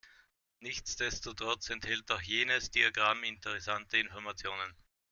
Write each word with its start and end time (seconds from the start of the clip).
Nichtsdestotrotz 0.61 1.69
enthält 1.69 2.09
auch 2.09 2.23
jenes 2.23 2.71
Diagramm 2.71 3.21
interessante 3.23 3.97
Informationen. 3.99 4.75